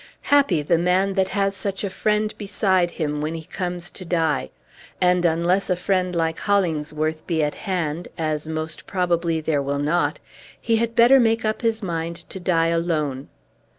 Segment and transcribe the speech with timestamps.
[0.33, 4.49] Happy the man that has such a friend beside him when he comes to die!
[4.99, 10.19] and unless a friend like Hollingsworth be at hand, as most probably there will not,
[10.59, 13.27] he had better make up his mind to die alone.